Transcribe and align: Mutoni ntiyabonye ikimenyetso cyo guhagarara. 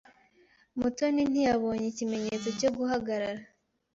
Mutoni 0.79 1.21
ntiyabonye 1.31 1.85
ikimenyetso 1.89 2.49
cyo 2.59 2.69
guhagarara. 2.77 3.41